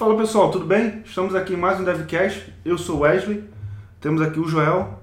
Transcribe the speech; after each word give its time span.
Fala 0.00 0.16
pessoal, 0.16 0.50
tudo 0.50 0.64
bem? 0.64 1.02
Estamos 1.04 1.34
aqui 1.34 1.52
em 1.52 1.58
mais 1.58 1.78
um 1.78 1.84
DevCast. 1.84 2.54
Eu 2.64 2.78
sou 2.78 2.96
o 2.96 3.00
Wesley, 3.00 3.44
temos 4.00 4.22
aqui 4.22 4.40
o 4.40 4.48
Joel 4.48 4.98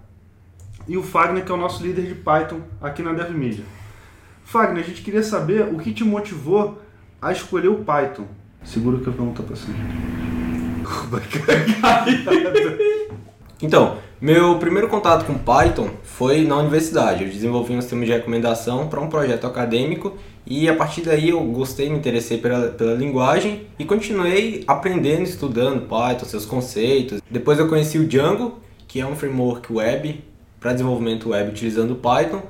e 0.87 0.97
o 0.97 1.03
Fagner, 1.03 1.45
que 1.45 1.51
é 1.51 1.53
o 1.53 1.57
nosso 1.57 1.83
líder 1.83 2.07
de 2.07 2.15
Python 2.15 2.61
aqui 2.81 3.03
na 3.03 3.13
DevMedia. 3.13 3.63
Fagner, 4.43 4.83
a 4.83 4.87
gente 4.87 5.03
queria 5.03 5.21
saber 5.21 5.71
o 5.71 5.77
que 5.77 5.93
te 5.93 6.03
motivou 6.03 6.81
a 7.21 7.31
escolher 7.31 7.67
o 7.67 7.83
Python. 7.83 8.25
Segura 8.63 8.97
que 8.97 9.05
eu 9.05 9.13
pergunto 9.13 9.43
pra 9.43 9.55
você. 9.55 9.71
Então, 13.61 13.99
meu 14.19 14.57
primeiro 14.57 14.87
contato 14.87 15.25
com 15.25 15.37
Python 15.37 15.91
foi 16.03 16.43
na 16.43 16.57
universidade. 16.57 17.23
Eu 17.23 17.29
desenvolvi 17.29 17.73
um 17.73 17.81
sistema 17.81 18.03
de 18.03 18.11
recomendação 18.11 18.87
para 18.87 18.99
um 18.99 19.09
projeto 19.09 19.45
acadêmico 19.45 20.17
e 20.43 20.67
a 20.67 20.75
partir 20.75 21.01
daí 21.01 21.29
eu 21.29 21.39
gostei, 21.43 21.87
me 21.87 21.97
interessei 21.97 22.39
pela, 22.39 22.69
pela 22.69 22.95
linguagem 22.95 23.67
e 23.77 23.85
continuei 23.85 24.63
aprendendo, 24.65 25.21
estudando 25.21 25.87
Python, 25.87 26.25
seus 26.25 26.45
conceitos. 26.45 27.21
Depois 27.29 27.59
eu 27.59 27.69
conheci 27.69 27.99
o 27.99 28.07
Django, 28.07 28.57
que 28.87 28.99
é 28.99 29.05
um 29.05 29.15
framework 29.15 29.71
web 29.71 30.23
para 30.59 30.71
desenvolvimento 30.73 31.29
web 31.29 31.51
utilizando 31.51 31.95
Python. 31.95 32.41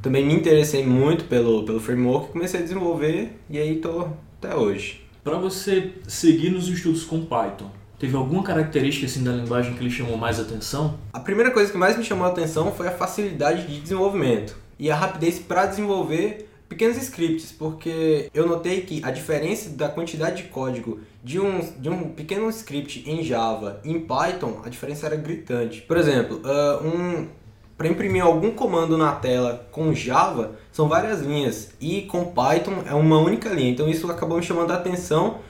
Também 0.00 0.24
me 0.24 0.32
interessei 0.32 0.86
muito 0.86 1.24
pelo, 1.24 1.64
pelo 1.64 1.80
framework, 1.80 2.32
comecei 2.32 2.60
a 2.60 2.62
desenvolver 2.62 3.38
e 3.50 3.58
aí 3.58 3.76
estou 3.76 4.16
até 4.42 4.56
hoje. 4.56 5.04
Para 5.22 5.36
você 5.36 5.92
seguir 6.08 6.48
nos 6.48 6.66
estudos 6.66 7.04
com 7.04 7.26
Python, 7.26 7.70
Teve 8.00 8.16
alguma 8.16 8.42
característica 8.42 9.04
assim 9.04 9.22
da 9.22 9.30
linguagem 9.30 9.74
que 9.74 9.84
lhe 9.84 9.90
chamou 9.90 10.16
mais 10.16 10.40
atenção? 10.40 10.98
A 11.12 11.20
primeira 11.20 11.50
coisa 11.50 11.70
que 11.70 11.76
mais 11.76 11.98
me 11.98 12.02
chamou 12.02 12.26
a 12.26 12.30
atenção 12.30 12.72
foi 12.72 12.88
a 12.88 12.90
facilidade 12.90 13.66
de 13.66 13.78
desenvolvimento 13.78 14.56
e 14.78 14.90
a 14.90 14.96
rapidez 14.96 15.38
para 15.38 15.66
desenvolver 15.66 16.48
pequenos 16.66 16.96
scripts, 16.96 17.52
porque 17.52 18.30
eu 18.32 18.46
notei 18.46 18.80
que 18.80 19.04
a 19.04 19.10
diferença 19.10 19.68
da 19.68 19.86
quantidade 19.86 20.44
de 20.44 20.48
código 20.48 21.00
de 21.22 21.38
um, 21.38 21.60
de 21.78 21.90
um 21.90 22.08
pequeno 22.08 22.48
script 22.48 23.04
em 23.06 23.22
Java 23.22 23.82
em 23.84 24.00
Python, 24.00 24.62
a 24.64 24.70
diferença 24.70 25.04
era 25.04 25.16
gritante. 25.16 25.82
Por 25.82 25.98
exemplo, 25.98 26.40
uh, 26.42 26.86
um, 26.86 27.28
para 27.76 27.86
imprimir 27.86 28.24
algum 28.24 28.52
comando 28.52 28.96
na 28.96 29.12
tela 29.12 29.68
com 29.70 29.92
Java, 29.92 30.52
são 30.72 30.88
várias 30.88 31.20
linhas, 31.20 31.72
e 31.78 32.00
com 32.02 32.24
Python 32.24 32.82
é 32.86 32.94
uma 32.94 33.18
única 33.18 33.50
linha. 33.50 33.70
Então 33.70 33.86
isso 33.86 34.10
acabou 34.10 34.38
me 34.38 34.42
chamando 34.42 34.70
a 34.70 34.76
atenção 34.76 35.40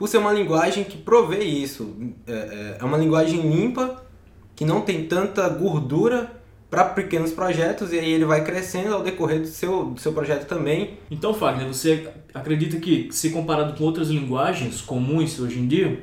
por 0.00 0.08
ser 0.08 0.16
uma 0.16 0.32
linguagem 0.32 0.82
que 0.82 0.96
provê 0.96 1.44
isso. 1.44 1.94
É, 2.26 2.32
é, 2.32 2.76
é 2.80 2.84
uma 2.84 2.96
linguagem 2.96 3.42
limpa, 3.42 4.02
que 4.56 4.64
não 4.64 4.80
tem 4.80 5.04
tanta 5.04 5.46
gordura 5.50 6.32
para 6.70 6.84
pequenos 6.84 7.32
projetos 7.32 7.92
e 7.92 7.98
aí 7.98 8.10
ele 8.10 8.24
vai 8.24 8.42
crescendo 8.42 8.94
ao 8.94 9.02
decorrer 9.02 9.42
do 9.42 9.46
seu, 9.46 9.90
do 9.90 10.00
seu 10.00 10.14
projeto 10.14 10.46
também. 10.46 10.94
Então, 11.10 11.34
Fagner, 11.34 11.66
você 11.66 12.08
acredita 12.32 12.78
que, 12.78 13.10
se 13.12 13.28
comparado 13.28 13.76
com 13.76 13.84
outras 13.84 14.08
linguagens 14.08 14.80
comuns 14.80 15.38
hoje 15.38 15.58
em 15.58 15.68
dia, 15.68 16.00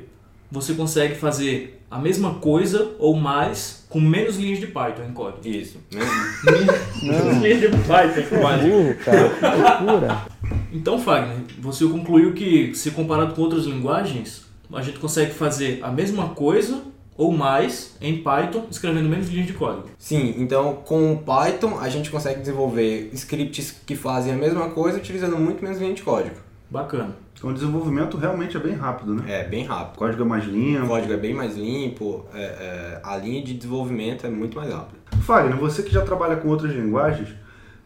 você 0.48 0.74
consegue 0.74 1.16
fazer 1.16 1.82
a 1.90 1.98
mesma 1.98 2.34
coisa 2.34 2.92
ou 3.00 3.16
mais 3.16 3.84
com 3.88 4.00
menos 4.00 4.36
linhas 4.36 4.60
de 4.60 4.68
Python 4.68 5.02
em 5.08 5.12
código? 5.12 5.40
Isso. 5.44 5.80
menos 7.02 7.42
linhas 7.42 7.60
de 7.62 7.68
Python 7.68 8.20
em 8.20 8.40
código. 8.40 8.94
cara. 9.04 10.28
Então, 10.72 10.98
Fagner, 10.98 11.38
você 11.58 11.86
concluiu 11.86 12.32
que, 12.34 12.74
se 12.74 12.90
comparado 12.90 13.34
com 13.34 13.42
outras 13.42 13.64
linguagens, 13.64 14.46
a 14.72 14.82
gente 14.82 14.98
consegue 14.98 15.32
fazer 15.32 15.80
a 15.82 15.90
mesma 15.90 16.28
coisa 16.30 16.82
ou 17.18 17.32
mais 17.32 17.96
em 18.00 18.22
Python, 18.22 18.66
escrevendo 18.70 19.08
menos 19.08 19.28
linhas 19.28 19.46
de 19.46 19.52
código. 19.52 19.88
Sim, 19.98 20.36
então 20.38 20.76
com 20.84 21.12
o 21.12 21.18
Python 21.18 21.78
a 21.80 21.88
gente 21.88 22.10
consegue 22.10 22.38
desenvolver 22.38 23.10
scripts 23.12 23.82
que 23.84 23.96
fazem 23.96 24.32
a 24.32 24.36
mesma 24.36 24.70
coisa 24.70 24.98
utilizando 24.98 25.36
muito 25.36 25.62
menos 25.62 25.80
linha 25.80 25.94
de 25.94 26.02
código. 26.02 26.36
Bacana. 26.70 27.16
Então 27.34 27.50
o 27.50 27.52
desenvolvimento 27.52 28.16
realmente 28.16 28.56
é 28.56 28.60
bem 28.60 28.74
rápido, 28.74 29.14
né? 29.14 29.24
É, 29.26 29.44
bem 29.44 29.64
rápido. 29.64 29.96
O 29.96 29.98
código 29.98 30.22
é 30.22 30.26
mais 30.26 30.44
limpo. 30.44 30.84
O 30.84 30.88
código 30.88 31.12
é 31.12 31.16
bem 31.16 31.34
mais 31.34 31.56
limpo, 31.56 32.24
é, 32.32 32.40
é, 32.40 33.00
a 33.02 33.16
linha 33.16 33.42
de 33.42 33.54
desenvolvimento 33.54 34.24
é 34.24 34.30
muito 34.30 34.56
mais 34.56 34.72
rápida. 34.72 34.98
Fagner, 35.22 35.56
você 35.56 35.82
que 35.82 35.90
já 35.90 36.02
trabalha 36.02 36.36
com 36.36 36.48
outras 36.48 36.72
linguagens, 36.72 37.30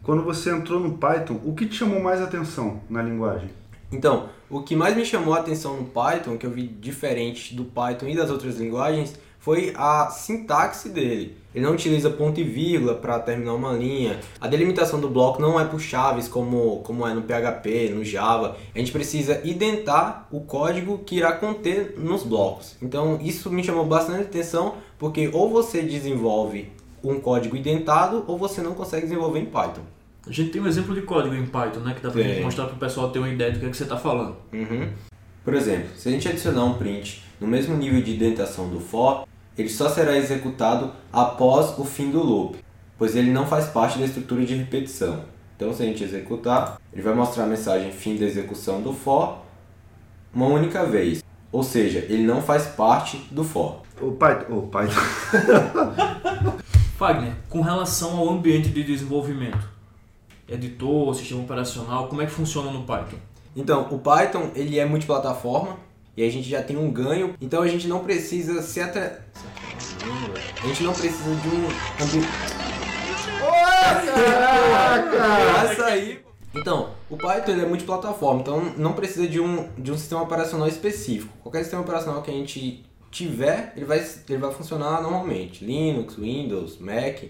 quando 0.03 0.21
você 0.21 0.51
entrou 0.51 0.81
no 0.81 0.97
Python, 0.97 1.39
o 1.45 1.53
que 1.53 1.65
te 1.65 1.75
chamou 1.75 2.01
mais 2.01 2.21
atenção 2.21 2.81
na 2.89 3.01
linguagem? 3.01 3.49
Então, 3.89 4.27
o 4.49 4.61
que 4.61 4.75
mais 4.75 4.97
me 4.97 5.05
chamou 5.05 5.33
a 5.33 5.39
atenção 5.39 5.77
no 5.77 5.85
Python, 5.85 6.37
que 6.37 6.45
eu 6.45 6.51
vi 6.51 6.67
diferente 6.67 7.55
do 7.55 7.63
Python 7.63 8.07
e 8.07 8.15
das 8.15 8.29
outras 8.29 8.57
linguagens, 8.57 9.17
foi 9.39 9.73
a 9.75 10.09
sintaxe 10.09 10.89
dele. 10.89 11.37
Ele 11.55 11.65
não 11.65 11.73
utiliza 11.73 12.09
ponto 12.09 12.39
e 12.39 12.43
vírgula 12.43 12.95
para 12.95 13.19
terminar 13.19 13.53
uma 13.53 13.73
linha. 13.73 14.19
A 14.41 14.47
delimitação 14.47 14.99
do 14.99 15.07
bloco 15.07 15.41
não 15.41 15.59
é 15.59 15.65
por 15.65 15.79
chaves 15.79 16.27
como, 16.27 16.81
como 16.81 17.07
é 17.07 17.13
no 17.13 17.21
PHP, 17.21 17.91
no 17.93 18.03
Java. 18.03 18.57
A 18.73 18.79
gente 18.79 18.91
precisa 18.91 19.39
identar 19.43 20.27
o 20.31 20.41
código 20.41 20.99
que 20.99 21.17
irá 21.17 21.31
conter 21.33 21.95
nos 21.97 22.23
blocos. 22.23 22.75
Então 22.81 23.19
isso 23.21 23.51
me 23.51 23.63
chamou 23.63 23.85
bastante 23.85 24.23
atenção 24.23 24.75
porque 24.97 25.29
ou 25.31 25.49
você 25.49 25.81
desenvolve 25.81 26.71
um 27.03 27.19
código 27.19 27.55
identado 27.55 28.23
ou 28.27 28.37
você 28.37 28.61
não 28.61 28.73
consegue 28.73 29.03
desenvolver 29.03 29.39
em 29.39 29.45
Python. 29.45 29.81
A 30.25 30.31
gente 30.31 30.51
tem 30.51 30.61
um 30.61 30.67
exemplo 30.67 30.95
de 30.95 31.01
código 31.01 31.35
em 31.35 31.45
Python, 31.45 31.81
né? 31.81 31.93
Que 31.93 32.01
dá 32.01 32.09
pra 32.09 32.21
gente 32.21 32.41
mostrar 32.41 32.65
para 32.65 32.75
o 32.75 32.79
pessoal 32.79 33.09
ter 33.09 33.19
uma 33.19 33.29
ideia 33.29 33.51
do 33.51 33.59
que, 33.59 33.65
é 33.65 33.69
que 33.69 33.75
você 33.75 33.83
está 33.83 33.97
falando. 33.97 34.37
Uhum. 34.53 34.89
Por 35.43 35.53
exemplo, 35.53 35.89
se 35.97 36.07
a 36.07 36.11
gente 36.11 36.27
adicionar 36.27 36.63
um 36.63 36.75
print 36.75 37.21
no 37.41 37.47
mesmo 37.47 37.75
nível 37.75 38.01
de 38.01 38.15
indentação 38.15 38.69
do 38.69 38.79
for, 38.79 39.27
ele 39.57 39.67
só 39.67 39.89
será 39.89 40.17
executado 40.17 40.93
após 41.11 41.77
o 41.77 41.83
fim 41.83 42.09
do 42.09 42.23
loop, 42.23 42.57
pois 42.97 43.15
ele 43.15 43.31
não 43.31 43.45
faz 43.45 43.65
parte 43.65 43.99
da 43.99 44.05
estrutura 44.05 44.45
de 44.45 44.55
repetição. 44.55 45.25
Então, 45.55 45.73
se 45.73 45.83
a 45.83 45.85
gente 45.85 46.03
executar, 46.03 46.79
ele 46.91 47.01
vai 47.01 47.13
mostrar 47.13 47.43
a 47.43 47.47
mensagem 47.47 47.91
fim 47.91 48.15
da 48.15 48.25
execução 48.25 48.81
do 48.81 48.93
for 48.93 49.39
uma 50.33 50.47
única 50.47 50.85
vez. 50.85 51.21
Ou 51.51 51.61
seja, 51.61 51.99
ele 51.99 52.23
não 52.23 52.41
faz 52.41 52.65
parte 52.65 53.17
do 53.29 53.43
for. 53.43 53.81
O 54.01 54.13
Python. 54.13 54.57
O 54.57 54.61
Python. 54.63 54.99
Wagner, 57.03 57.33
com 57.49 57.59
relação 57.59 58.17
ao 58.17 58.29
ambiente 58.29 58.69
de 58.69 58.81
desenvolvimento, 58.81 59.67
editor, 60.47 61.13
sistema 61.13 61.41
operacional, 61.41 62.07
como 62.07 62.21
é 62.21 62.25
que 62.25 62.31
funciona 62.31 62.71
no 62.71 62.83
Python? 62.83 63.17
Então, 63.53 63.89
o 63.91 63.99
Python 63.99 64.51
ele 64.55 64.79
é 64.79 64.85
multiplataforma 64.85 65.75
e 66.15 66.23
a 66.23 66.29
gente 66.31 66.49
já 66.49 66.63
tem 66.63 66.77
um 66.77 66.89
ganho, 66.89 67.35
então 67.41 67.61
a 67.61 67.67
gente 67.67 67.89
não 67.89 68.05
precisa 68.05 68.61
se 68.61 68.79
atre... 68.79 69.01
A 69.01 70.67
gente 70.67 70.83
não 70.83 70.93
precisa 70.93 71.35
de 71.35 71.47
um 71.49 71.67
ambiente. 72.01 72.27
Caraca! 74.05 75.83
aí. 75.83 76.23
Então, 76.55 76.91
o 77.09 77.17
Python 77.17 77.51
ele 77.51 77.63
é 77.63 77.65
multiplataforma, 77.65 78.39
então 78.39 78.73
não 78.77 78.93
precisa 78.93 79.27
de 79.27 79.41
um, 79.41 79.67
de 79.77 79.91
um 79.91 79.97
sistema 79.97 80.21
operacional 80.21 80.69
específico. 80.69 81.33
Qualquer 81.41 81.63
sistema 81.63 81.81
operacional 81.81 82.21
que 82.21 82.31
a 82.31 82.33
gente 82.33 82.85
tiver, 83.13 83.71
ele 83.77 83.85
vai, 83.85 84.03
ele 84.27 84.39
vai 84.39 84.51
funcionar 84.51 85.01
normalmente. 85.01 85.63
Linux, 85.63 86.15
Windows, 86.15 86.77
Mac. 86.79 87.23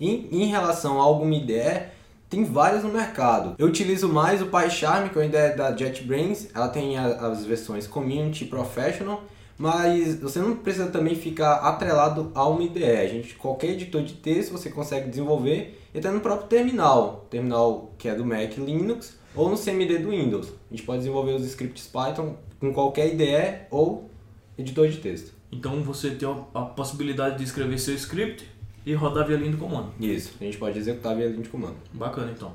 E, 0.00 0.28
em 0.30 0.46
relação 0.46 1.00
a 1.00 1.04
alguma 1.04 1.34
IDE, 1.34 1.88
tem 2.28 2.44
várias 2.44 2.82
no 2.82 2.90
mercado. 2.90 3.54
Eu 3.58 3.68
utilizo 3.68 4.08
mais 4.08 4.42
o 4.42 4.46
PyCharm, 4.46 5.08
que 5.08 5.18
é 5.18 5.22
uma 5.22 5.26
ideia 5.26 5.56
da 5.56 5.74
JetBrains. 5.74 6.48
Ela 6.54 6.68
tem 6.68 6.98
as 6.98 7.46
versões 7.46 7.86
Community 7.86 8.44
Professional, 8.44 9.22
mas 9.56 10.20
você 10.20 10.40
não 10.40 10.56
precisa 10.56 10.86
também 10.88 11.14
ficar 11.14 11.54
atrelado 11.56 12.30
a 12.34 12.46
uma 12.46 12.62
IDE. 12.62 12.84
A 12.84 13.06
gente, 13.06 13.34
qualquer 13.34 13.70
editor 13.70 14.02
de 14.02 14.14
texto 14.14 14.52
você 14.52 14.68
consegue 14.68 15.08
desenvolver 15.08 15.80
e 15.94 15.98
até 15.98 16.10
no 16.10 16.20
próprio 16.20 16.48
terminal. 16.48 17.26
Terminal 17.30 17.92
que 17.96 18.08
é 18.08 18.14
do 18.14 18.26
Mac 18.26 18.56
Linux 18.58 19.16
ou 19.34 19.48
no 19.48 19.56
CMD 19.56 19.98
do 19.98 20.10
Windows. 20.10 20.48
A 20.48 20.74
gente 20.74 20.84
pode 20.84 20.98
desenvolver 20.98 21.32
os 21.32 21.44
scripts 21.46 21.86
Python 21.86 22.36
com 22.60 22.72
qualquer 22.72 23.12
IDE 23.14 23.66
ou 23.70 24.10
editor 24.58 24.88
de 24.88 24.98
texto. 24.98 25.32
Então 25.50 25.82
você 25.82 26.10
tem 26.10 26.28
a 26.54 26.62
possibilidade 26.62 27.38
de 27.38 27.44
escrever 27.44 27.78
seu 27.78 27.94
script 27.94 28.48
e 28.84 28.92
rodar 28.94 29.26
via 29.26 29.36
linha 29.36 29.52
de 29.52 29.56
comando. 29.56 29.92
Isso, 30.00 30.34
a 30.40 30.44
gente 30.44 30.58
pode 30.58 30.78
executar 30.78 31.16
via 31.16 31.28
linha 31.28 31.42
de 31.42 31.48
comando. 31.48 31.76
Bacana 31.92 32.32
então. 32.34 32.52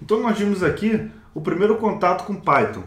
Então 0.00 0.20
nós 0.20 0.38
vimos 0.38 0.62
aqui 0.62 1.10
o 1.34 1.40
primeiro 1.40 1.76
contato 1.76 2.24
com 2.24 2.34
Python. 2.34 2.84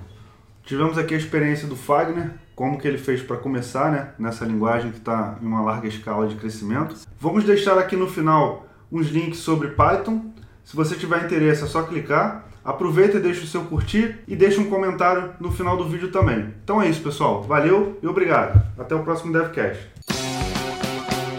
Tivemos 0.63 0.97
aqui 0.97 1.15
a 1.15 1.17
experiência 1.17 1.67
do 1.67 1.75
Fagner, 1.75 2.31
como 2.55 2.77
que 2.77 2.87
ele 2.87 2.97
fez 2.97 3.21
para 3.21 3.37
começar 3.37 3.91
né, 3.91 4.11
nessa 4.19 4.45
linguagem 4.45 4.91
que 4.91 4.97
está 4.97 5.37
em 5.41 5.45
uma 5.45 5.61
larga 5.61 5.87
escala 5.87 6.27
de 6.27 6.35
crescimento. 6.35 6.95
Vamos 7.19 7.43
deixar 7.43 7.77
aqui 7.77 7.95
no 7.95 8.07
final 8.07 8.67
uns 8.91 9.07
links 9.07 9.39
sobre 9.39 9.69
Python. 9.69 10.31
Se 10.63 10.75
você 10.75 10.95
tiver 10.95 11.25
interesse 11.25 11.63
é 11.63 11.67
só 11.67 11.83
clicar. 11.83 12.48
Aproveita 12.63 13.17
e 13.17 13.21
deixa 13.21 13.43
o 13.43 13.47
seu 13.47 13.61
curtir 13.63 14.19
e 14.27 14.35
deixa 14.35 14.61
um 14.61 14.69
comentário 14.69 15.31
no 15.39 15.51
final 15.51 15.77
do 15.77 15.85
vídeo 15.85 16.11
também. 16.11 16.53
Então 16.63 16.81
é 16.81 16.87
isso, 16.87 17.01
pessoal. 17.01 17.43
Valeu 17.43 17.97
e 18.01 18.07
obrigado. 18.07 18.61
Até 18.77 18.95
o 18.95 19.03
próximo 19.03 19.33
DevCast. 19.33 19.89